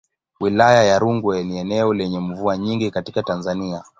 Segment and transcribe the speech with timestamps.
[0.39, 3.83] Wilaya ya Rungwe ni eneo lenye mvua nyingi katika Tanzania.